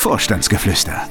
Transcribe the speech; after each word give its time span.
Vorstandsgeflüster. 0.00 1.06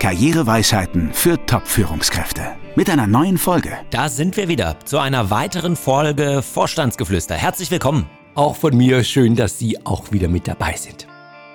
Karriereweisheiten 0.00 1.12
für 1.12 1.46
Top-Führungskräfte. 1.46 2.42
Mit 2.74 2.90
einer 2.90 3.06
neuen 3.06 3.38
Folge. 3.38 3.70
Da 3.90 4.08
sind 4.08 4.36
wir 4.36 4.48
wieder 4.48 4.80
zu 4.84 4.98
einer 4.98 5.30
weiteren 5.30 5.76
Folge 5.76 6.42
Vorstandsgeflüster. 6.42 7.36
Herzlich 7.36 7.70
willkommen. 7.70 8.10
Auch 8.34 8.56
von 8.56 8.76
mir 8.76 9.04
schön, 9.04 9.36
dass 9.36 9.60
Sie 9.60 9.86
auch 9.86 10.10
wieder 10.10 10.26
mit 10.26 10.48
dabei 10.48 10.74
sind. 10.76 11.06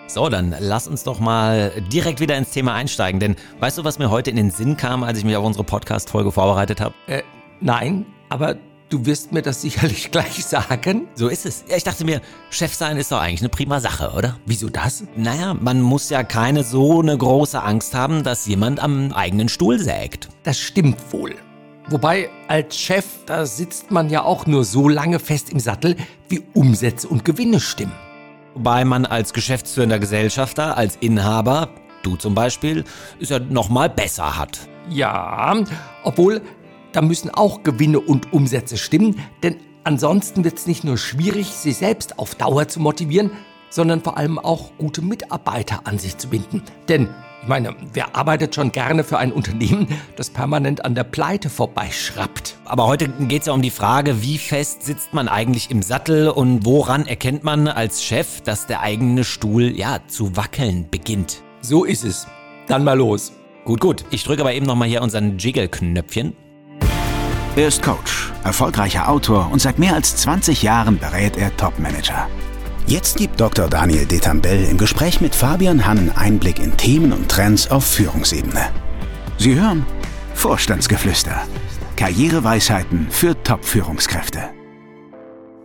So, 0.08 0.30
dann 0.30 0.56
lass 0.62 0.88
uns 0.88 1.04
doch 1.04 1.20
mal 1.20 1.74
direkt 1.92 2.22
wieder 2.22 2.38
ins 2.38 2.52
Thema 2.52 2.74
einsteigen. 2.74 3.20
Denn 3.20 3.36
weißt 3.60 3.80
du, 3.80 3.84
was 3.84 4.00
mir 4.00 4.10
heute 4.10 4.30
in 4.30 4.38
den 4.38 4.52
Sinn 4.52 4.78
kam, 4.78 5.04
als 5.04 5.20
ich 5.20 5.26
mich 5.26 5.36
auf 5.36 5.44
unsere 5.44 5.66
Podcast-Folge 5.66 6.32
vorbereitet 6.32 6.80
habe? 6.80 6.96
Äh, 7.08 7.24
nein, 7.60 8.06
aber 8.30 8.56
Du 8.90 9.06
wirst 9.06 9.34
mir 9.34 9.42
das 9.42 9.62
sicherlich 9.62 10.12
gleich 10.12 10.46
sagen. 10.46 11.08
So 11.16 11.28
ist 11.28 11.46
es. 11.46 11.66
Ja, 11.68 11.76
ich 11.76 11.84
dachte 11.84 12.06
mir, 12.06 12.22
Chef 12.50 12.74
sein 12.74 12.96
ist 12.96 13.12
doch 13.12 13.20
eigentlich 13.20 13.42
eine 13.42 13.50
prima 13.50 13.82
Sache, 13.82 14.12
oder? 14.16 14.38
Wieso 14.46 14.70
das? 14.70 15.04
Naja, 15.18 15.54
man 15.54 15.82
muss 15.82 16.10
ja 16.10 16.24
keine 16.24 16.64
so 16.64 17.02
eine 17.02 17.18
große 17.18 17.62
Angst 17.62 17.94
haben, 17.94 18.24
dass 18.24 18.46
jemand 18.46 18.80
am 18.80 19.12
eigenen 19.12 19.50
Stuhl 19.50 19.80
sägt. 19.80 20.30
Das 20.44 20.58
stimmt 20.58 20.98
wohl. 21.12 21.36
Wobei 21.90 22.30
als 22.48 22.78
Chef, 22.78 23.06
da 23.26 23.46
sitzt 23.46 23.92
man 23.92 24.10
ja 24.10 24.24
auch 24.24 24.46
nur 24.46 24.64
so 24.64 24.88
lange 24.88 25.20
fest 25.20 25.50
im 25.50 25.60
Sattel, 25.60 25.98
wie 26.30 26.44
Umsätze 26.54 27.10
und 27.10 27.26
Gewinne 27.26 27.60
stimmen. 27.60 27.96
Wobei 28.54 28.86
man 28.86 29.06
als 29.06 29.34
geschäftsführender 29.34 30.00
Gesellschafter, 30.00 30.78
als 30.78 30.98
Inhaber, 31.02 31.70
du 32.04 32.16
zum 32.16 32.36
Beispiel, 32.36 32.86
es 33.22 33.30
ja 33.30 33.40
nochmal 33.40 33.90
besser 33.90 34.38
hat. 34.38 34.60
Ja, 34.90 35.56
obwohl 36.04 36.42
da 36.92 37.02
müssen 37.02 37.30
auch 37.30 37.64
Gewinne 37.64 38.00
und 38.00 38.34
Umsätze 38.34 38.78
stimmen, 38.78 39.20
denn 39.44 39.58
ansonsten 39.84 40.44
wird 40.44 40.58
es 40.58 40.68
nicht 40.68 40.84
nur 40.84 40.98
schwierig, 40.98 41.48
sich 41.48 41.78
selbst 41.78 42.20
auf 42.20 42.36
Dauer 42.36 42.68
zu 42.68 42.80
motivieren, 42.80 43.32
sondern 43.70 44.02
vor 44.02 44.18
allem 44.18 44.40
auch 44.40 44.72
gute 44.78 45.02
Mitarbeiter 45.02 45.82
an 45.86 46.00
sich 46.00 46.18
zu 46.18 46.30
binden. 46.30 46.64
Denn 46.88 47.10
ich 47.42 47.48
meine, 47.48 47.76
wer 47.94 48.16
arbeitet 48.16 48.56
schon 48.56 48.72
gerne 48.72 49.04
für 49.04 49.20
ein 49.20 49.32
Unternehmen, 49.32 49.88
das 50.16 50.30
permanent 50.30 50.84
an 50.84 50.96
der 50.96 51.04
Pleite 51.04 51.50
vorbeischrappt? 51.50 52.58
Aber 52.66 52.88
heute 52.88 53.08
geht 53.08 53.42
es 53.42 53.48
ja 53.48 53.54
um 53.54 53.62
die 53.62 53.70
Frage, 53.70 54.22
wie 54.22 54.38
fest 54.38 54.84
sitzt 54.84 55.14
man 55.14 55.28
eigentlich 55.28 55.72
im 55.72 55.82
Sattel 55.82 56.30
und 56.30 56.66
woran 56.66 57.06
erkennt 57.06 57.44
man 57.44 57.68
als 57.68 58.04
Chef, 58.04 58.42
dass 58.42 58.68
der 58.68 58.82
eigene 58.82 59.24
Stuhl 59.24 59.78
ja 59.78 60.00
zu 60.08 60.36
wackeln 60.36 60.88
beginnt? 60.90 61.42
So 61.62 61.86
ist 61.86 62.04
es. 62.04 62.28
Dann 62.68 62.84
mal 62.84 62.98
los. 62.98 63.32
Gut, 63.64 63.80
gut. 63.80 64.06
Ich 64.12 64.24
drücke 64.24 64.42
aber 64.42 64.54
eben 64.54 64.66
nochmal 64.66 64.88
hier 64.88 65.02
unseren 65.02 65.38
Jiggle-Knöpfchen. 65.38 66.36
Er 67.58 67.70
ist 67.70 67.82
Coach, 67.82 68.32
erfolgreicher 68.44 69.10
Autor 69.10 69.50
und 69.52 69.60
seit 69.60 69.80
mehr 69.80 69.96
als 69.96 70.16
20 70.18 70.62
Jahren 70.62 71.00
berät 71.00 71.38
er 71.38 71.58
Topmanager. 71.58 72.28
Jetzt 72.86 73.18
gibt 73.18 73.42
Dr. 73.42 73.68
Daniel 73.68 74.06
Detambell 74.06 74.64
im 74.66 74.78
Gespräch 74.78 75.22
mit 75.22 75.34
Fabian 75.34 75.88
Hannen 75.88 76.12
Einblick 76.16 76.60
in 76.60 76.78
Themen 76.78 77.12
und 77.12 77.30
Trends 77.30 77.72
auf 77.72 77.84
Führungsebene. 77.84 78.70
Sie 79.40 79.56
hören 79.56 79.88
Vorstandsgeflüster. 80.36 81.48
Karriereweisheiten 81.96 83.08
für 83.10 83.42
Top-Führungskräfte. 83.42 84.52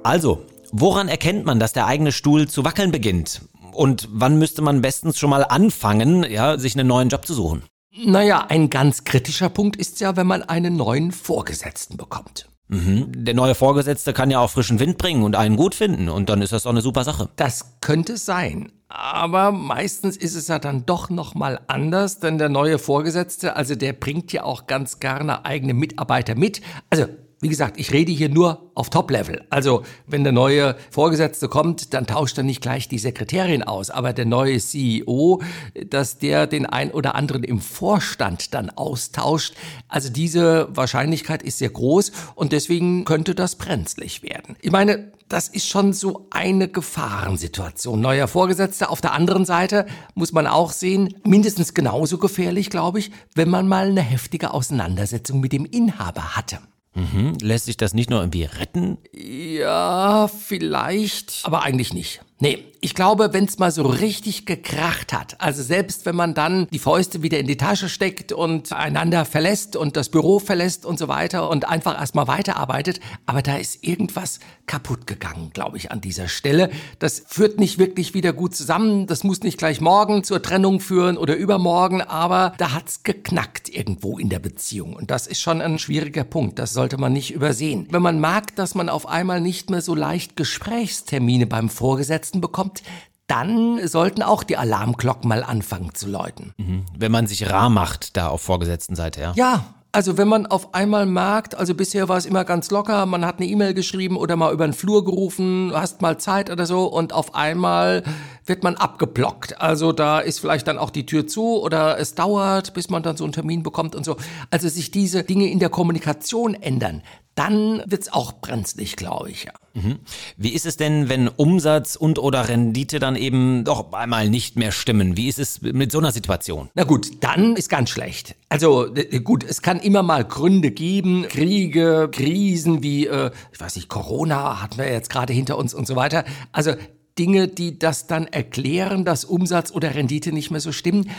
Also, 0.03 0.47
woran 0.73 1.09
erkennt 1.09 1.45
man, 1.45 1.61
dass 1.61 1.75
der 1.75 1.85
eigene 1.85 2.13
Stuhl 2.13 2.49
zu 2.49 2.65
wackeln 2.65 2.91
beginnt? 2.91 3.43
Und 3.73 4.09
wann 4.11 4.39
müsste 4.39 4.63
man 4.63 4.81
bestens 4.81 5.19
schon 5.19 5.29
mal 5.29 5.45
anfangen, 5.45 6.25
ja, 6.25 6.57
sich 6.57 6.75
einen 6.75 6.89
neuen 6.89 7.11
Job 7.11 7.27
zu 7.27 7.35
suchen? 7.35 7.65
Naja, 7.95 8.47
ein 8.49 8.71
ganz 8.71 9.05
kritischer 9.05 9.51
Punkt 9.51 9.77
ist 9.77 10.01
ja, 10.01 10.17
wenn 10.17 10.27
man 10.27 10.43
einen 10.43 10.77
neuen 10.77 11.13
Vorgesetzten 11.13 11.97
bekommt. 11.97 12.49
Mhm. 12.69 13.13
Der 13.25 13.35
neue 13.35 13.55
Vorgesetzte 13.55 14.15
kann 14.15 14.31
ja 14.31 14.39
auch 14.41 14.51
frischen 14.51 14.81
Wind 14.81 14.97
bringen 14.97 15.23
und 15.23 15.37
einen 15.37 15.57
gut 15.57 15.75
finden 15.75 16.09
und 16.09 16.31
dann 16.31 16.41
ist 16.41 16.53
das 16.53 16.63
doch 16.63 16.71
eine 16.71 16.81
super 16.81 17.05
Sache. 17.05 17.29
Das 17.37 17.77
könnte 17.81 18.17
sein. 18.17 18.73
Aber 18.89 19.53
meistens 19.53 20.17
ist 20.17 20.35
es 20.35 20.49
ja 20.49 20.59
dann 20.59 20.87
doch 20.87 21.11
nochmal 21.11 21.61
anders, 21.67 22.19
denn 22.19 22.39
der 22.39 22.49
neue 22.49 22.79
Vorgesetzte, 22.79 23.57
also 23.57 23.75
der 23.75 23.93
bringt 23.93 24.33
ja 24.33 24.45
auch 24.45 24.67
ganz 24.67 25.01
gerne 25.01 25.45
eigene 25.45 25.75
Mitarbeiter 25.75 26.35
mit. 26.35 26.63
Also 26.89 27.07
wie 27.43 27.49
gesagt, 27.49 27.79
ich 27.79 27.93
rede 27.93 28.13
hier 28.13 28.29
nur 28.29 28.71
auf 28.75 28.89
Top-Level. 28.89 29.45
Also, 29.51 29.83
wenn 30.07 30.23
der 30.23 30.33
neue 30.33 30.77
Vorgesetzte 30.91 31.49
kommt, 31.49 31.93
dann 31.93 32.07
tauscht 32.07 32.39
er 32.39 32.45
nicht 32.45 32.63
gleich 32.63 32.89
die 32.89 32.99
Sekretärin 32.99 33.65
aus, 33.65 33.91
aber 33.91 34.13
der 34.13 34.25
neue 34.25 34.59
CEO, 34.59 35.43
dass 35.89 36.19
der 36.19 36.47
den 36.47 36.67
ein 36.67 36.93
oder 36.93 37.17
anderen 37.17 37.43
im 37.43 37.61
Vorstand 37.61 38.55
dann 38.55 38.71
austauscht. 38.71 39.55
Also 39.89 40.09
diese 40.09 40.69
Wahrscheinlichkeit 40.75 41.43
ist 41.43 41.59
sehr 41.59 41.71
groß 41.71 42.13
und 42.37 42.53
deswegen 42.53 43.05
könnte 43.05 43.35
das 43.35 43.57
brenzlig 43.57 44.23
werden. 44.23 44.57
Ich 44.61 44.71
meine, 44.71 45.13
das 45.29 45.49
ist 45.49 45.67
schon 45.67 45.93
so 45.93 46.27
eine 46.31 46.69
Gefahrensituation. 46.69 48.01
Neuer 48.01 48.29
Vorgesetzter. 48.29 48.91
Auf 48.91 49.01
der 49.01 49.15
anderen 49.15 49.45
Seite 49.45 49.87
muss 50.15 50.33
man 50.33 50.47
auch 50.47 50.71
sehen, 50.71 51.15
mindestens 51.25 51.75
genauso 51.75 52.19
gefährlich, 52.19 52.71
glaube 52.71 53.01
ich, 53.01 53.11
wenn 53.35 53.51
man 53.51 53.67
mal 53.67 53.89
eine 53.89 54.03
heftige 54.03 54.53
Auseinandersetzung 54.53 55.41
mit 55.41 55.53
dem 55.53 55.65
Inhaber 55.65 56.37
hatte. 56.37 56.59
Mhm. 56.95 57.35
Lässt 57.41 57.67
sich 57.67 57.77
das 57.77 57.95
nicht 57.95 58.11
nur 58.11 58.21
irgendwie 58.21 58.45
retten? 58.45 58.99
Ja, 59.13 60.29
vielleicht, 60.29 61.41
aber 61.45 61.63
eigentlich 61.63 61.95
nicht. 61.95 62.21
Nee, 62.43 62.73
ich 62.85 62.97
glaube, 62.97 63.33
wenn 63.33 63.45
es 63.45 63.61
mal 63.61 63.71
so 63.71 63.83
richtig 63.85 64.45
gekracht 64.45 65.13
hat, 65.13 65.41
also 65.41 65.63
selbst 65.63 66.05
wenn 66.05 66.17
man 66.17 66.35
dann 66.35 66.67
die 66.73 66.81
Fäuste 66.81 67.23
wieder 67.23 67.39
in 67.39 67.47
die 67.47 67.57
Tasche 67.57 67.89
steckt 67.89 68.33
und 68.33 68.73
einander 68.73 69.25
verlässt 69.25 69.77
und 69.77 69.97
das 69.97 70.09
Büro 70.09 70.41
verlässt 70.41 70.85
und 70.85 70.99
so 70.99 71.07
weiter 71.07 71.49
und 71.49 71.69
einfach 71.69 71.97
erstmal 71.97 72.27
weiterarbeitet, 72.27 72.99
aber 73.25 73.41
da 73.41 73.57
ist 73.59 73.85
irgendwas 73.85 74.41
kaputt 74.67 75.07
gegangen, 75.07 75.51
glaube 75.53 75.77
ich, 75.77 75.93
an 75.93 76.01
dieser 76.01 76.27
Stelle. 76.27 76.71
Das 76.99 77.23
führt 77.25 77.61
nicht 77.61 77.79
wirklich 77.79 78.15
wieder 78.15 78.33
gut 78.33 78.57
zusammen. 78.57 79.07
Das 79.07 79.23
muss 79.23 79.45
nicht 79.45 79.59
gleich 79.59 79.81
morgen 79.81 80.25
zur 80.25 80.43
Trennung 80.43 80.81
führen 80.81 81.19
oder 81.19 81.37
übermorgen, 81.37 82.03
aber 82.03 82.55
da 82.59 82.73
hat's 82.73 83.05
geknackt 83.05 83.69
irgendwo 83.69 84.19
in 84.19 84.29
der 84.29 84.41
Beziehung. 84.41 84.95
Und 84.95 85.13
das 85.13 85.29
ist 85.29 85.41
schon 85.41 85.63
ein 85.63 85.79
schwieriger 85.79 86.25
Punkt. 86.25 86.59
Das 86.59 86.73
sollte 86.73 86.99
man 86.99 87.13
nicht 87.13 87.33
übersehen. 87.33 87.87
Wenn 87.91 88.03
man 88.03 88.19
mag, 88.19 88.57
dass 88.57 88.75
man 88.75 88.89
auf 88.89 89.07
einmal 89.07 89.41
nicht 89.41 89.71
mehr 89.71 89.83
so 89.83 89.95
leicht 89.95 90.37
Gesprächstermine 90.37 91.47
beim 91.47 91.69
Vorgesetzten 91.69 92.32
Vorgesetzten 92.33 92.41
bekommt, 92.41 92.83
dann 93.27 93.87
sollten 93.87 94.23
auch 94.23 94.43
die 94.43 94.57
Alarmglocken 94.57 95.29
mal 95.29 95.43
anfangen 95.43 95.95
zu 95.95 96.09
läuten. 96.09 96.53
Mhm. 96.59 96.85
Wenn 96.97 97.13
man 97.13 97.27
sich 97.27 97.51
rar 97.51 97.71
macht 97.71 98.17
da 98.17 98.29
auf 98.29 98.43
Vorgesetztenseite, 98.43 99.21
ja? 99.21 99.33
Ja, 99.37 99.65
also 99.95 100.17
wenn 100.17 100.29
man 100.29 100.47
auf 100.47 100.75
einmal 100.75 101.05
merkt, 101.05 101.55
also 101.55 101.75
bisher 101.75 102.09
war 102.09 102.17
es 102.17 102.25
immer 102.25 102.45
ganz 102.45 102.71
locker, 102.71 103.05
man 103.05 103.27
hat 103.27 103.39
eine 103.39 103.47
E-Mail 103.47 103.75
geschrieben 103.75 104.17
oder 104.17 104.37
mal 104.37 104.53
über 104.53 104.67
den 104.67 104.73
Flur 104.73 105.05
gerufen, 105.05 105.71
hast 105.75 106.01
mal 106.01 106.19
Zeit 106.19 106.51
oder 106.51 106.65
so 106.65 106.87
und 106.87 107.13
auf 107.13 107.35
einmal 107.35 108.03
wird 108.47 108.65
man 108.65 108.77
abgeblockt. 108.77 109.61
Also 109.61 109.93
da 109.93 110.21
ist 110.21 110.41
vielleicht 110.41 110.67
dann 110.67 110.79
auch 110.79 110.91
die 110.91 111.05
Tür 111.05 111.27
zu 111.27 111.61
oder 111.61 111.99
es 111.99 112.15
dauert, 112.15 112.73
bis 112.73 112.89
man 112.89 113.03
dann 113.03 113.19
so 113.19 113.25
einen 113.25 113.35
Termin 113.35 113.63
bekommt 113.63 113.95
und 113.95 114.05
so. 114.05 114.17
Also 114.51 114.69
sich 114.69 114.91
diese 114.91 115.25
Dinge 115.25 115.51
in 115.51 115.59
der 115.59 115.69
Kommunikation 115.69 116.55
ändern, 116.55 117.03
dann 117.35 117.83
wird's 117.87 118.13
auch 118.13 118.41
brenzlig, 118.41 118.97
glaube 118.97 119.31
ich. 119.31 119.45
Ja. 119.45 119.53
Mhm. 119.75 120.01
Wie 120.37 120.51
ist 120.51 120.67
es 120.67 120.77
denn, 120.77 121.09
wenn 121.09 121.29
Umsatz 121.29 121.97
und 121.97 122.19
oder 122.19 122.49
Rendite 122.49 122.99
dann 122.99 123.17
eben 123.17 123.65
doch 123.65 123.93
einmal 123.93 124.29
nicht 124.29 124.57
mehr 124.57 124.71
stimmen? 124.71 125.17
Wie 125.17 125.29
ist 125.29 125.39
es 125.39 125.63
mit 125.63 125.93
so 125.93 125.99
einer 125.99 126.13
Situation? 126.13 126.69
Na 126.75 126.85
gut, 126.85 127.23
dann 127.23 127.57
ist 127.57 127.69
ganz 127.69 127.91
schlecht. 127.91 128.35
Also 128.51 128.89
gut, 129.25 129.45
es 129.45 129.63
kann 129.63 129.81
immer 129.81 130.03
mal 130.03 130.25
Gründe 130.25 130.71
geben, 130.71 131.27
Kriege, 131.29 132.11
Krisen 132.13 132.83
wie, 132.83 133.07
äh, 133.07 133.31
ich 133.53 133.61
weiß 133.61 133.77
nicht, 133.77 133.89
Corona 133.89 134.61
hatten 134.61 134.77
wir 134.77 134.91
jetzt 134.91 135.09
gerade 135.09 135.33
hinter 135.33 135.57
uns 135.57 135.73
und 135.73 135.87
so 135.87 135.97
weiter. 135.97 136.25
Also 136.53 136.75
Dinge, 137.19 137.49
die 137.49 137.79
das 137.79 138.07
dann 138.07 138.27
erklären, 138.27 139.05
dass 139.05 139.25
Umsatz 139.25 139.71
oder 139.71 139.95
Rendite 139.95 140.33
nicht 140.33 140.51
mehr 140.51 140.61
so 140.61 140.73
stimmen. 140.73 141.11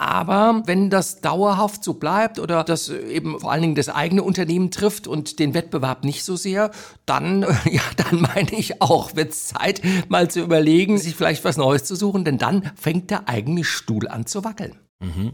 Aber 0.00 0.62
wenn 0.66 0.90
das 0.90 1.20
dauerhaft 1.22 1.82
so 1.82 1.94
bleibt 1.94 2.38
oder 2.38 2.62
das 2.62 2.88
eben 2.88 3.40
vor 3.40 3.50
allen 3.50 3.62
Dingen 3.62 3.74
das 3.74 3.88
eigene 3.88 4.22
Unternehmen 4.22 4.70
trifft 4.70 5.08
und 5.08 5.40
den 5.40 5.54
Wettbewerb 5.54 6.04
nicht 6.04 6.24
so 6.24 6.36
sehr, 6.36 6.70
dann, 7.04 7.42
ja, 7.64 7.82
dann 7.96 8.20
meine 8.20 8.52
ich 8.52 8.80
auch, 8.80 9.16
wird 9.16 9.32
es 9.32 9.48
Zeit, 9.48 9.82
mal 10.08 10.30
zu 10.30 10.40
überlegen, 10.40 10.98
sich 10.98 11.16
vielleicht 11.16 11.44
was 11.44 11.56
Neues 11.56 11.82
zu 11.82 11.96
suchen, 11.96 12.24
denn 12.24 12.38
dann 12.38 12.70
fängt 12.76 13.10
der 13.10 13.28
eigene 13.28 13.64
Stuhl 13.64 14.06
an 14.06 14.24
zu 14.24 14.44
wackeln. 14.44 14.76
Mhm 15.00 15.32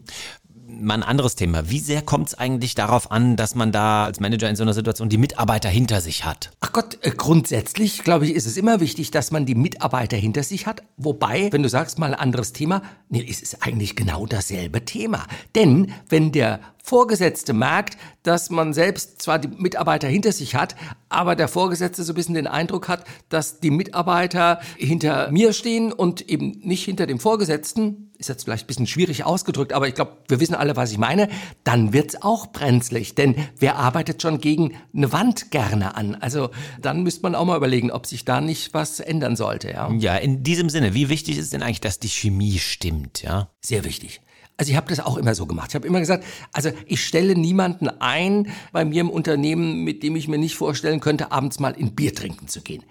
mal 0.80 0.94
ein 0.94 1.02
anderes 1.02 1.34
Thema. 1.34 1.70
Wie 1.70 1.78
sehr 1.78 2.02
kommt 2.02 2.28
es 2.28 2.34
eigentlich 2.34 2.74
darauf 2.74 3.10
an, 3.10 3.36
dass 3.36 3.54
man 3.54 3.72
da 3.72 4.04
als 4.04 4.20
Manager 4.20 4.48
in 4.48 4.56
so 4.56 4.62
einer 4.62 4.74
Situation 4.74 5.08
die 5.08 5.18
Mitarbeiter 5.18 5.68
hinter 5.68 6.00
sich 6.00 6.24
hat? 6.24 6.50
Ach 6.60 6.72
Gott, 6.72 6.98
äh, 7.02 7.10
grundsätzlich, 7.10 8.02
glaube 8.02 8.26
ich, 8.26 8.34
ist 8.34 8.46
es 8.46 8.56
immer 8.56 8.80
wichtig, 8.80 9.10
dass 9.10 9.30
man 9.30 9.46
die 9.46 9.54
Mitarbeiter 9.54 10.16
hinter 10.16 10.42
sich 10.42 10.66
hat. 10.66 10.82
Wobei, 10.96 11.52
wenn 11.52 11.62
du 11.62 11.68
sagst 11.68 11.98
mal 11.98 12.14
ein 12.14 12.20
anderes 12.20 12.52
Thema, 12.52 12.82
nee, 13.08 13.26
es 13.28 13.40
ist 13.40 13.62
eigentlich 13.62 13.96
genau 13.96 14.26
dasselbe 14.26 14.84
Thema. 14.84 15.26
Denn 15.54 15.92
wenn 16.08 16.32
der 16.32 16.60
Vorgesetzte 16.86 17.54
merkt, 17.54 17.96
dass 18.24 18.50
man 18.50 18.74
selbst 18.74 19.22
zwar 19.22 19.38
die 19.38 19.48
Mitarbeiter 19.48 20.06
hinter 20.06 20.32
sich 20.32 20.54
hat, 20.54 20.76
aber 21.08 21.34
der 21.34 21.48
Vorgesetzte 21.48 22.04
so 22.04 22.12
ein 22.12 22.14
bisschen 22.14 22.34
den 22.34 22.46
Eindruck 22.46 22.88
hat, 22.88 23.04
dass 23.30 23.58
die 23.58 23.70
Mitarbeiter 23.70 24.60
hinter 24.76 25.30
mir 25.30 25.54
stehen 25.54 25.94
und 25.94 26.28
eben 26.28 26.60
nicht 26.60 26.84
hinter 26.84 27.06
dem 27.06 27.20
Vorgesetzten, 27.20 28.12
ist 28.18 28.28
jetzt 28.28 28.44
vielleicht 28.44 28.64
ein 28.64 28.66
bisschen 28.66 28.86
schwierig 28.86 29.24
ausgedrückt, 29.24 29.72
aber 29.72 29.88
ich 29.88 29.94
glaube, 29.94 30.18
wir 30.28 30.40
wissen 30.40 30.54
alle, 30.54 30.76
was 30.76 30.92
ich 30.92 30.98
meine, 30.98 31.30
dann 31.64 31.94
wird's 31.94 32.20
auch 32.20 32.48
brenzlig. 32.48 33.14
Denn 33.14 33.34
wer 33.58 33.76
arbeitet 33.76 34.20
schon 34.20 34.38
gegen 34.38 34.76
eine 34.94 35.10
Wand 35.10 35.50
gerne 35.50 35.96
an? 35.96 36.16
Also 36.16 36.50
dann 36.82 37.02
müsste 37.02 37.22
man 37.22 37.34
auch 37.34 37.46
mal 37.46 37.56
überlegen, 37.56 37.92
ob 37.92 38.04
sich 38.04 38.26
da 38.26 38.42
nicht 38.42 38.74
was 38.74 39.00
ändern 39.00 39.36
sollte. 39.36 39.70
Ja, 39.70 39.90
ja 39.90 40.16
in 40.16 40.42
diesem 40.42 40.68
Sinne, 40.68 40.92
wie 40.92 41.08
wichtig 41.08 41.38
ist 41.38 41.54
denn 41.54 41.62
eigentlich, 41.62 41.80
dass 41.80 41.98
die 41.98 42.08
Chemie 42.08 42.58
stimmt? 42.58 43.22
Ja, 43.22 43.48
Sehr 43.62 43.84
wichtig. 43.84 44.20
Also 44.56 44.70
ich 44.70 44.76
habe 44.76 44.88
das 44.88 45.00
auch 45.00 45.16
immer 45.16 45.34
so 45.34 45.46
gemacht. 45.46 45.70
Ich 45.70 45.74
habe 45.74 45.86
immer 45.86 45.98
gesagt, 45.98 46.24
also 46.52 46.70
ich 46.86 47.04
stelle 47.04 47.34
niemanden 47.34 47.88
ein 47.88 48.52
bei 48.72 48.84
mir 48.84 49.00
im 49.00 49.10
Unternehmen, 49.10 49.82
mit 49.82 50.02
dem 50.02 50.14
ich 50.14 50.28
mir 50.28 50.38
nicht 50.38 50.54
vorstellen 50.54 51.00
könnte, 51.00 51.32
abends 51.32 51.58
mal 51.58 51.72
in 51.72 51.94
Bier 51.94 52.14
trinken 52.14 52.46
zu 52.46 52.60
gehen. 52.60 52.84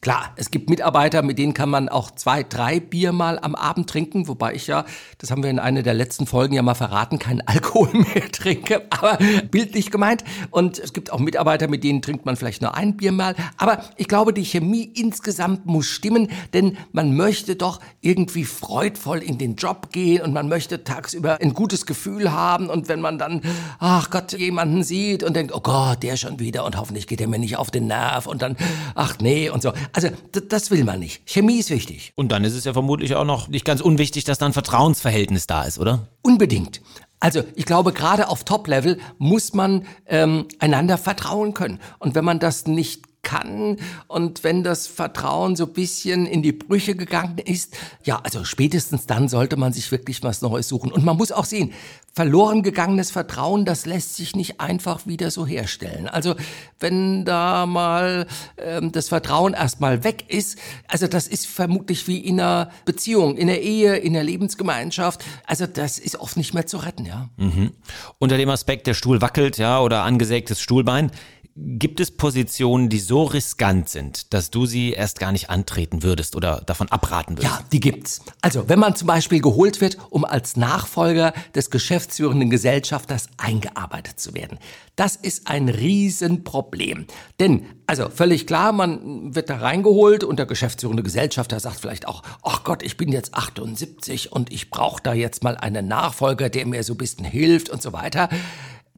Klar, 0.00 0.32
es 0.36 0.52
gibt 0.52 0.70
Mitarbeiter, 0.70 1.22
mit 1.22 1.40
denen 1.40 1.54
kann 1.54 1.70
man 1.70 1.88
auch 1.88 2.12
zwei, 2.12 2.44
drei 2.44 2.78
Bier 2.78 3.10
mal 3.10 3.36
am 3.36 3.56
Abend 3.56 3.90
trinken, 3.90 4.28
wobei 4.28 4.54
ich 4.54 4.68
ja, 4.68 4.84
das 5.18 5.32
haben 5.32 5.42
wir 5.42 5.50
in 5.50 5.58
einer 5.58 5.82
der 5.82 5.92
letzten 5.92 6.24
Folgen 6.24 6.54
ja 6.54 6.62
mal 6.62 6.74
verraten, 6.74 7.18
keinen 7.18 7.40
Alkohol 7.46 7.90
mehr 7.92 8.30
trinke, 8.30 8.86
aber 8.90 9.18
bildlich 9.50 9.90
gemeint. 9.90 10.22
Und 10.52 10.78
es 10.78 10.92
gibt 10.92 11.12
auch 11.12 11.18
Mitarbeiter, 11.18 11.66
mit 11.66 11.82
denen 11.82 12.00
trinkt 12.00 12.26
man 12.26 12.36
vielleicht 12.36 12.62
nur 12.62 12.76
ein 12.76 12.96
Bier 12.96 13.10
mal. 13.10 13.34
Aber 13.56 13.82
ich 13.96 14.06
glaube, 14.06 14.32
die 14.32 14.44
Chemie 14.44 14.84
insgesamt 14.84 15.66
muss 15.66 15.86
stimmen, 15.86 16.28
denn 16.52 16.76
man 16.92 17.16
möchte 17.16 17.56
doch 17.56 17.80
irgendwie 18.00 18.44
freudvoll 18.44 19.18
in 19.18 19.36
den 19.36 19.56
Job 19.56 19.90
gehen 19.90 20.22
und 20.22 20.32
man 20.32 20.48
möchte 20.48 20.84
tagsüber 20.84 21.40
ein 21.40 21.54
gutes 21.54 21.86
Gefühl 21.86 22.30
haben. 22.30 22.70
Und 22.70 22.88
wenn 22.88 23.00
man 23.00 23.18
dann, 23.18 23.42
ach 23.80 24.10
Gott, 24.10 24.32
jemanden 24.32 24.84
sieht 24.84 25.24
und 25.24 25.34
denkt, 25.34 25.52
oh 25.52 25.60
Gott, 25.60 26.04
der 26.04 26.16
schon 26.16 26.38
wieder 26.38 26.64
und 26.64 26.76
hoffentlich 26.76 27.08
geht 27.08 27.20
er 27.20 27.26
mir 27.26 27.40
nicht 27.40 27.56
auf 27.56 27.72
den 27.72 27.88
Nerv 27.88 28.28
und 28.28 28.42
dann, 28.42 28.56
ach 28.94 29.16
nee 29.18 29.50
und 29.50 29.60
so. 29.60 29.72
Also 29.92 30.08
das 30.48 30.70
will 30.70 30.84
man 30.84 31.00
nicht. 31.00 31.22
Chemie 31.26 31.58
ist 31.58 31.70
wichtig. 31.70 32.12
Und 32.14 32.32
dann 32.32 32.44
ist 32.44 32.54
es 32.54 32.64
ja 32.64 32.72
vermutlich 32.72 33.14
auch 33.14 33.24
noch 33.24 33.48
nicht 33.48 33.64
ganz 33.64 33.80
unwichtig, 33.80 34.24
dass 34.24 34.38
da 34.38 34.46
ein 34.46 34.52
Vertrauensverhältnis 34.52 35.46
da 35.46 35.62
ist, 35.62 35.78
oder? 35.78 36.08
Unbedingt. 36.22 36.80
Also 37.20 37.42
ich 37.54 37.64
glaube, 37.64 37.92
gerade 37.92 38.28
auf 38.28 38.44
Top-Level 38.44 38.98
muss 39.18 39.52
man 39.52 39.86
ähm, 40.06 40.46
einander 40.60 40.98
vertrauen 40.98 41.52
können. 41.52 41.80
Und 41.98 42.14
wenn 42.14 42.24
man 42.24 42.38
das 42.38 42.66
nicht 42.66 43.07
kann 43.22 43.76
und 44.06 44.44
wenn 44.44 44.62
das 44.62 44.86
Vertrauen 44.86 45.56
so 45.56 45.66
bisschen 45.66 46.26
in 46.26 46.42
die 46.42 46.52
Brüche 46.52 46.94
gegangen 46.94 47.38
ist, 47.38 47.76
ja, 48.04 48.20
also 48.22 48.44
spätestens 48.44 49.06
dann 49.06 49.28
sollte 49.28 49.56
man 49.56 49.72
sich 49.72 49.90
wirklich 49.90 50.22
was 50.22 50.42
Neues 50.42 50.68
suchen. 50.68 50.92
Und 50.92 51.04
man 51.04 51.16
muss 51.16 51.32
auch 51.32 51.44
sehen, 51.44 51.72
verloren 52.18 52.64
gegangenes 52.64 53.12
Vertrauen, 53.12 53.64
das 53.64 53.86
lässt 53.86 54.16
sich 54.16 54.34
nicht 54.34 54.60
einfach 54.60 55.06
wieder 55.06 55.30
so 55.30 55.46
herstellen. 55.46 56.08
Also 56.08 56.34
wenn 56.80 57.24
da 57.24 57.64
mal 57.64 58.26
ähm, 58.56 58.90
das 58.90 59.08
Vertrauen 59.08 59.54
erstmal 59.54 60.02
weg 60.02 60.24
ist, 60.26 60.58
also 60.88 61.06
das 61.06 61.28
ist 61.28 61.46
vermutlich 61.46 62.08
wie 62.08 62.18
in 62.18 62.40
einer 62.40 62.70
Beziehung, 62.84 63.36
in 63.36 63.46
der 63.46 63.62
Ehe, 63.62 63.96
in 63.96 64.14
der 64.14 64.24
Lebensgemeinschaft, 64.24 65.24
also 65.46 65.66
das 65.66 65.98
ist 65.98 66.18
oft 66.18 66.36
nicht 66.36 66.54
mehr 66.54 66.66
zu 66.66 66.78
retten, 66.78 67.04
ja. 67.04 67.28
Mhm. 67.36 67.72
Unter 68.18 68.36
dem 68.36 68.50
Aspekt, 68.50 68.88
der 68.88 68.94
Stuhl 68.94 69.20
wackelt, 69.20 69.58
ja, 69.58 69.80
oder 69.80 70.02
angesägtes 70.02 70.60
Stuhlbein, 70.60 71.12
Gibt 71.60 71.98
es 71.98 72.12
Positionen, 72.12 72.88
die 72.88 73.00
so 73.00 73.24
riskant 73.24 73.88
sind, 73.88 74.32
dass 74.32 74.52
du 74.52 74.64
sie 74.64 74.92
erst 74.92 75.18
gar 75.18 75.32
nicht 75.32 75.50
antreten 75.50 76.04
würdest 76.04 76.36
oder 76.36 76.62
davon 76.64 76.88
abraten 76.88 77.36
würdest? 77.36 77.52
Ja, 77.52 77.64
die 77.72 77.80
gibt's. 77.80 78.22
Also, 78.42 78.68
wenn 78.68 78.78
man 78.78 78.94
zum 78.94 79.08
Beispiel 79.08 79.40
geholt 79.40 79.80
wird, 79.80 79.98
um 80.10 80.24
als 80.24 80.56
Nachfolger 80.56 81.32
des 81.56 81.70
geschäftsführenden 81.70 82.48
Gesellschafters 82.48 83.28
eingearbeitet 83.38 84.20
zu 84.20 84.34
werden. 84.34 84.58
Das 84.94 85.16
ist 85.16 85.48
ein 85.48 85.68
Riesenproblem. 85.68 87.06
Denn, 87.40 87.66
also 87.88 88.08
völlig 88.08 88.46
klar, 88.46 88.70
man 88.70 89.34
wird 89.34 89.50
da 89.50 89.56
reingeholt 89.56 90.22
und 90.22 90.38
der 90.38 90.46
geschäftsführende 90.46 91.02
Gesellschafter 91.02 91.58
sagt 91.58 91.80
vielleicht 91.80 92.06
auch, 92.06 92.22
ach 92.44 92.62
Gott, 92.62 92.84
ich 92.84 92.96
bin 92.96 93.10
jetzt 93.10 93.34
78 93.34 94.30
und 94.30 94.52
ich 94.52 94.70
brauche 94.70 95.02
da 95.02 95.12
jetzt 95.12 95.42
mal 95.42 95.56
einen 95.56 95.88
Nachfolger, 95.88 96.50
der 96.50 96.66
mir 96.66 96.84
so 96.84 96.94
ein 96.94 96.98
bisschen 96.98 97.24
hilft 97.24 97.68
und 97.68 97.82
so 97.82 97.92
weiter. 97.92 98.28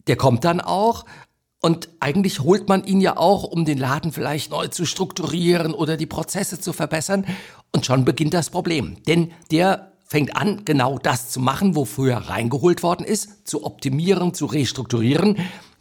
Der 0.06 0.16
kommt 0.16 0.44
dann 0.44 0.60
auch, 0.60 1.06
und 1.60 1.90
eigentlich 2.00 2.40
holt 2.40 2.68
man 2.68 2.84
ihn 2.84 3.00
ja 3.00 3.16
auch, 3.18 3.44
um 3.44 3.64
den 3.64 3.76
Laden 3.76 4.12
vielleicht 4.12 4.50
neu 4.50 4.68
zu 4.68 4.86
strukturieren 4.86 5.74
oder 5.74 5.98
die 5.98 6.06
Prozesse 6.06 6.58
zu 6.58 6.72
verbessern. 6.72 7.26
Und 7.70 7.84
schon 7.84 8.04
beginnt 8.04 8.32
das 8.32 8.48
Problem. 8.48 8.96
Denn 9.06 9.30
der 9.50 9.92
fängt 10.06 10.36
an, 10.36 10.64
genau 10.64 10.98
das 10.98 11.30
zu 11.30 11.38
machen, 11.38 11.76
wofür 11.76 12.12
er 12.12 12.28
reingeholt 12.30 12.82
worden 12.82 13.04
ist, 13.04 13.46
zu 13.46 13.64
optimieren, 13.64 14.32
zu 14.32 14.46
restrukturieren. 14.46 15.36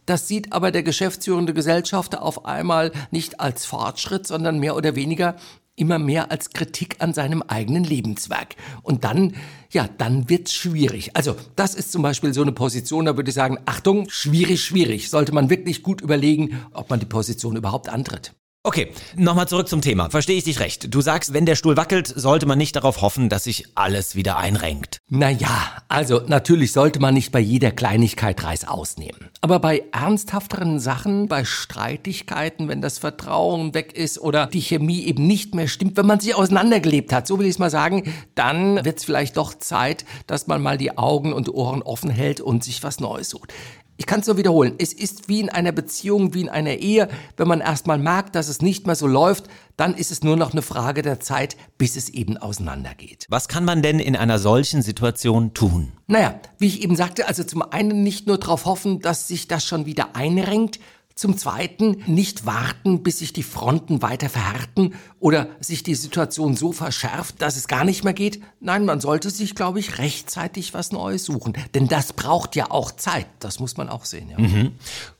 Das 0.05 0.27
sieht 0.27 0.51
aber 0.53 0.71
der 0.71 0.83
geschäftsführende 0.83 1.53
Gesellschafter 1.53 2.23
auf 2.23 2.45
einmal 2.45 2.91
nicht 3.11 3.39
als 3.39 3.65
Fortschritt, 3.65 4.27
sondern 4.27 4.59
mehr 4.59 4.75
oder 4.75 4.95
weniger 4.95 5.35
immer 5.79 5.99
mehr 5.99 6.31
als 6.31 6.51
Kritik 6.51 6.97
an 6.99 7.13
seinem 7.13 7.41
eigenen 7.41 7.83
Lebenswerk. 7.83 8.55
Und 8.83 9.03
dann, 9.03 9.35
ja, 9.71 9.89
dann 9.97 10.29
wird's 10.29 10.53
schwierig. 10.53 11.15
Also, 11.15 11.35
das 11.55 11.75
ist 11.75 11.91
zum 11.91 12.01
Beispiel 12.01 12.33
so 12.33 12.41
eine 12.41 12.51
Position, 12.51 13.05
da 13.05 13.15
würde 13.17 13.29
ich 13.29 13.35
sagen, 13.35 13.57
Achtung, 13.65 14.09
schwierig, 14.09 14.63
schwierig. 14.63 15.09
Sollte 15.09 15.33
man 15.33 15.49
wirklich 15.49 15.83
gut 15.83 16.01
überlegen, 16.01 16.61
ob 16.73 16.89
man 16.89 16.99
die 16.99 17.05
Position 17.05 17.55
überhaupt 17.55 17.89
antritt. 17.89 18.33
Okay, 18.61 18.91
nochmal 19.15 19.47
zurück 19.47 19.69
zum 19.69 19.79
Thema. 19.79 20.09
Verstehe 20.09 20.35
ich 20.35 20.43
dich 20.43 20.59
recht? 20.59 20.93
Du 20.93 20.99
sagst, 20.99 21.33
wenn 21.33 21.45
der 21.45 21.55
Stuhl 21.55 21.77
wackelt, 21.77 22.07
sollte 22.07 22.45
man 22.45 22.57
nicht 22.57 22.75
darauf 22.75 23.01
hoffen, 23.01 23.29
dass 23.29 23.45
sich 23.45 23.67
alles 23.75 24.17
wieder 24.17 24.35
einrenkt. 24.35 24.97
Naja, 25.07 25.81
also 25.87 26.21
natürlich 26.27 26.73
sollte 26.73 26.99
man 26.99 27.13
nicht 27.13 27.31
bei 27.31 27.39
jeder 27.39 27.71
Kleinigkeit 27.71 28.43
Reis 28.43 28.67
ausnehmen. 28.67 29.29
Aber 29.39 29.59
bei 29.59 29.85
ernsthafteren 29.93 30.81
Sachen, 30.81 31.29
bei 31.29 31.45
Streitigkeiten, 31.45 32.67
wenn 32.67 32.81
das 32.81 32.97
Vertrauen 32.97 33.73
weg 33.73 33.93
ist 33.93 34.19
oder 34.19 34.47
die 34.47 34.59
Chemie 34.59 35.05
eben 35.05 35.25
nicht 35.25 35.55
mehr 35.55 35.69
stimmt, 35.69 35.95
wenn 35.95 36.05
man 36.05 36.19
sich 36.19 36.35
auseinandergelebt 36.35 37.13
hat, 37.13 37.27
so 37.27 37.39
will 37.39 37.45
ich 37.45 37.53
es 37.53 37.59
mal 37.59 37.69
sagen, 37.69 38.13
dann 38.35 38.83
wird 38.83 38.97
es 38.97 39.05
vielleicht 39.05 39.37
doch 39.37 39.53
Zeit, 39.53 40.03
dass 40.27 40.47
man 40.47 40.61
mal 40.61 40.77
die 40.77 40.97
Augen 40.97 41.31
und 41.31 41.47
Ohren 41.47 41.81
offen 41.81 42.09
hält 42.09 42.41
und 42.41 42.65
sich 42.65 42.83
was 42.83 42.99
Neues 42.99 43.29
sucht. 43.29 43.53
Ich 43.99 44.05
kann 44.05 44.21
es 44.21 44.27
nur 44.27 44.37
wiederholen. 44.37 44.75
Es 44.77 44.93
ist 44.93 45.27
wie 45.27 45.41
in 45.41 45.49
einer 45.49 45.73
Beziehung, 45.73 46.33
wie 46.33 46.39
in 46.39 46.47
einer 46.47 46.75
Ehe. 46.75 47.09
Wenn 47.35 47.49
man 47.49 47.59
erstmal 47.59 47.97
merkt, 47.97 48.33
dass 48.33 48.47
es 48.47 48.61
nicht 48.61 48.87
mehr 48.87 48.95
so 48.95 49.07
läuft, 49.07 49.49
dann 49.75 49.93
ist 49.93 50.09
es 50.09 50.23
nur 50.23 50.37
noch 50.37 50.53
eine 50.53 50.61
Frage 50.61 51.01
der 51.01 51.19
Zeit, 51.19 51.57
bis 51.77 51.97
es 51.97 52.07
eben 52.07 52.37
auseinandergeht. 52.37 53.25
Was 53.27 53.49
kann 53.49 53.65
man 53.65 53.81
denn 53.81 53.99
in 53.99 54.15
einer 54.15 54.39
solchen 54.39 54.83
Situation 54.83 55.53
tun? 55.53 55.91
Naja, 56.07 56.39
wie 56.59 56.67
ich 56.67 56.81
eben 56.81 56.95
sagte, 56.95 57.27
also 57.27 57.43
zum 57.43 57.61
einen 57.61 58.01
nicht 58.01 58.25
nur 58.25 58.37
darauf 58.37 58.63
hoffen, 58.63 59.01
dass 59.01 59.27
sich 59.27 59.49
das 59.49 59.65
schon 59.65 59.85
wieder 59.85 60.15
einrenkt, 60.15 60.79
zum 61.19 61.37
Zweiten 61.37 62.01
nicht 62.07 62.45
warten, 62.45 63.03
bis 63.03 63.19
sich 63.19 63.33
die 63.33 63.43
Fronten 63.43 64.01
weiter 64.01 64.29
verhärten 64.29 64.95
oder 65.19 65.49
sich 65.59 65.83
die 65.83 65.95
Situation 65.95 66.55
so 66.55 66.71
verschärft, 66.71 67.41
dass 67.41 67.57
es 67.57 67.67
gar 67.67 67.83
nicht 67.83 68.05
mehr 68.05 68.13
geht. 68.13 68.41
Nein, 68.61 68.85
man 68.85 69.01
sollte 69.01 69.29
sich, 69.29 69.53
glaube 69.53 69.79
ich, 69.79 69.97
rechtzeitig 69.97 70.73
was 70.73 70.93
Neues 70.93 71.25
suchen. 71.25 71.53
Denn 71.73 71.89
das 71.89 72.13
braucht 72.13 72.55
ja 72.55 72.71
auch 72.71 72.91
Zeit. 72.91 73.27
Das 73.39 73.59
muss 73.59 73.75
man 73.75 73.89
auch 73.89 74.05
sehen. 74.05 74.29
Ja. 74.29 74.39
Mhm. 74.39 74.71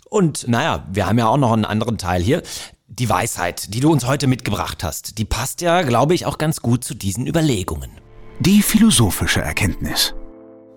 Und 0.10 0.48
naja, 0.48 0.88
wir 0.90 1.06
haben 1.06 1.20
ja 1.20 1.28
auch 1.28 1.38
noch 1.38 1.52
einen 1.52 1.66
anderen 1.66 1.98
Teil 1.98 2.24
hier. 2.24 2.44
Die 2.88 3.10
Weisheit, 3.10 3.74
die 3.74 3.82
du 3.82 3.92
uns 3.92 4.08
heute 4.08 4.28
mitgebracht 4.28 4.84
hast, 4.86 5.18
die 5.18 5.26
passt 5.26 5.60
ja, 5.60 5.82
glaube 5.82 6.16
ich, 6.16 6.26
auch 6.26 6.38
ganz 6.38 6.62
gut 6.62 6.86
zu 6.86 6.96
diesen 6.96 7.28
Überlegungen. 7.28 7.92
Die 8.40 8.62
philosophische 8.62 9.42
Erkenntnis. 9.42 10.16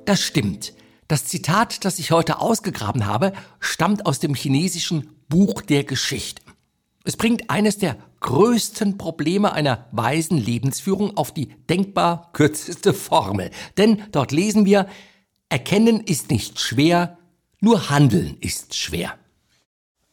Das 0.05 0.21
stimmt. 0.21 0.75
Das 1.13 1.27
Zitat, 1.27 1.85
das 1.85 1.99
ich 1.99 2.11
heute 2.11 2.41
ausgegraben 2.41 3.05
habe, 3.05 3.35
stammt 3.61 4.07
aus 4.07 4.19
dem 4.19 4.35
chinesischen 4.35 5.11
Buch 5.29 5.61
der 5.61 5.85
Geschichte. 5.85 6.41
Es 7.05 7.19
bringt 7.19 7.51
eines 7.51 7.77
der 7.77 7.99
größten 8.21 8.97
Probleme 8.97 9.53
einer 9.53 9.85
weisen 9.93 10.39
Lebensführung 10.39 11.15
auf 11.19 11.35
die 11.35 11.49
denkbar 11.69 12.31
kürzeste 12.33 12.95
Formel. 12.95 13.51
Denn 13.77 14.05
dort 14.11 14.33
lesen 14.33 14.65
wir, 14.65 14.89
Erkennen 15.51 16.01
ist 16.01 16.31
nicht 16.31 16.59
schwer, 16.59 17.19
nur 17.61 17.91
Handeln 17.91 18.39
ist 18.41 18.75
schwer. 18.75 19.13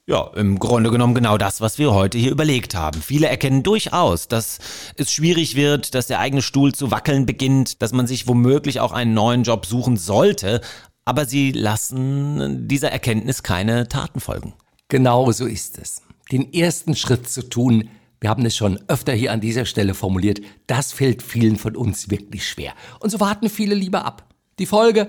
Ja, 0.10 0.32
im 0.36 0.58
Grunde 0.58 0.89
genommen 0.89 1.13
genau 1.13 1.38
das, 1.38 1.62
was 1.62 1.77
wir 1.77 1.94
heute 1.94 2.18
hier 2.18 2.32
überlegt 2.32 2.74
haben. 2.74 3.00
Viele 3.00 3.27
erkennen 3.27 3.62
durchaus, 3.62 4.27
dass 4.27 4.58
es 4.96 5.12
schwierig 5.12 5.56
wird, 5.56 5.94
dass 5.94 6.08
der 6.08 6.20
eigene 6.20 6.41
Stuhl 6.41 6.74
zu 6.74 6.89
wackeln 6.89 7.27
beginnt, 7.27 7.84
dass 7.84 7.94
man 7.94 8.08
sich 8.08 8.27
womöglich 8.27 8.79
auch 8.79 8.91
einen 8.91 9.13
neuen 9.13 9.44
Job 9.44 9.68
suchen 9.68 9.98
sollte, 9.98 10.62
aber 11.10 11.25
sie 11.25 11.51
lassen 11.51 12.68
dieser 12.68 12.92
Erkenntnis 12.92 13.42
keine 13.42 13.88
Taten 13.88 14.20
folgen. 14.20 14.54
Genau 14.89 15.32
so 15.32 15.48
ist 15.48 15.80
es. 15.80 16.04
Den 16.32 16.54
ersten 16.54 16.96
Schritt 16.96 17.28
zu 17.28 17.50
tun, 17.50 17.89
wir 18.22 18.30
haben 18.30 18.46
es 18.46 18.56
schon 18.56 18.80
öfter 18.88 19.13
hier 19.13 19.32
an 19.32 19.42
dieser 19.42 19.66
Stelle 19.66 19.96
formuliert, 19.96 20.39
das 20.68 20.94
fällt 20.94 21.24
vielen 21.24 21.56
von 21.56 21.75
uns 21.75 22.12
wirklich 22.12 22.48
schwer. 22.48 22.74
Und 23.00 23.10
so 23.10 23.20
warten 23.20 23.50
viele 23.50 23.74
lieber 23.74 24.06
ab. 24.06 24.32
Die 24.60 24.68
Folge, 24.68 25.08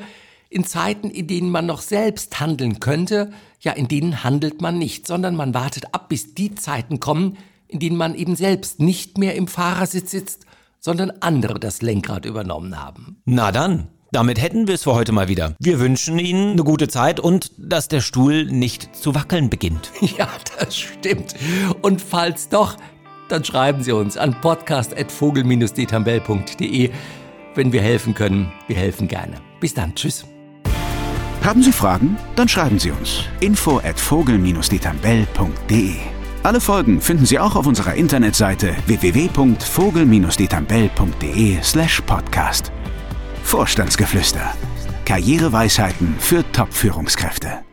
in 0.48 0.64
Zeiten, 0.64 1.10
in 1.10 1.26
denen 1.26 1.50
man 1.50 1.66
noch 1.66 1.82
selbst 1.82 2.40
handeln 2.40 2.80
könnte, 2.80 3.30
ja, 3.60 3.72
in 3.72 3.86
denen 3.86 4.24
handelt 4.24 4.62
man 4.62 4.78
nicht, 4.78 5.06
sondern 5.06 5.36
man 5.36 5.52
wartet 5.52 5.92
ab, 5.92 6.08
bis 6.08 6.32
die 6.32 6.54
Zeiten 6.54 6.98
kommen, 6.98 7.36
in 7.68 7.78
denen 7.78 7.98
man 7.98 8.14
eben 8.14 8.36
selbst 8.36 8.80
nicht 8.80 9.18
mehr 9.18 9.34
im 9.34 9.48
Fahrersitz 9.48 10.12
sitzt, 10.12 10.46
sondern 10.78 11.10
andere 11.20 11.60
das 11.60 11.82
Lenkrad 11.82 12.24
übernommen 12.24 12.82
haben. 12.82 13.20
Na 13.26 13.52
dann, 13.52 13.88
damit 14.12 14.40
hätten 14.40 14.66
wir 14.66 14.74
es 14.74 14.84
für 14.84 14.94
heute 14.94 15.12
mal 15.12 15.28
wieder. 15.28 15.54
Wir 15.58 15.78
wünschen 15.80 16.18
Ihnen 16.18 16.52
eine 16.52 16.64
gute 16.64 16.88
Zeit 16.88 17.20
und 17.20 17.50
dass 17.56 17.88
der 17.88 18.00
Stuhl 18.00 18.44
nicht 18.46 18.96
zu 18.96 19.14
wackeln 19.14 19.50
beginnt. 19.50 19.90
Ja, 20.18 20.28
das 20.58 20.76
stimmt. 20.76 21.34
Und 21.82 22.00
falls 22.02 22.48
doch, 22.48 22.76
dann 23.28 23.44
schreiben 23.44 23.82
Sie 23.82 23.92
uns 23.92 24.16
an 24.16 24.40
podcast.vogel-detambell.de. 24.40 26.90
wenn 27.54 27.72
wir 27.72 27.82
helfen 27.82 28.14
können, 28.14 28.50
wir 28.66 28.76
helfen 28.76 29.06
gerne. 29.08 29.34
Bis 29.60 29.74
dann, 29.74 29.94
tschüss. 29.94 30.24
Haben 31.42 31.62
Sie 31.62 31.72
Fragen? 31.72 32.16
Dann 32.36 32.48
schreiben 32.48 32.78
Sie 32.78 32.90
uns. 32.90 33.24
Info 33.40 33.78
at 33.78 33.98
vogel-detambell.de 33.98 35.94
Alle 36.42 36.60
Folgen 36.60 37.00
finden 37.00 37.24
Sie 37.24 37.38
auch 37.38 37.56
auf 37.56 37.66
unserer 37.66 37.94
Internetseite 37.94 38.76
www.vogel-detambell.de 38.86 41.62
slash 41.62 42.02
podcast. 42.02 42.70
Vorstandsgeflüster. 43.42 44.54
Karriereweisheiten 45.04 46.14
für 46.18 46.44
Top-Führungskräfte. 46.52 47.69